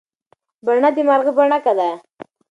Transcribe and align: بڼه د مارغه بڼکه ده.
بڼه 0.65 0.89
د 0.95 0.97
مارغه 1.07 1.31
بڼکه 1.37 1.73
ده. 1.79 1.89